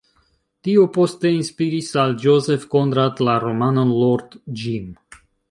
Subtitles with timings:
[0.67, 4.35] Tio poste inspiris al Joseph Conrad la romanon "Lord
[4.65, 4.91] Jim".